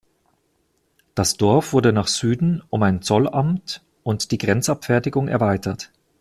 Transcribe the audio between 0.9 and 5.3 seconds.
Das Dorf wurde nach Süden um ein Zollamt und die Grenzabfertigung